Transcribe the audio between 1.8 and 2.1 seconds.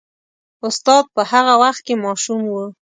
کې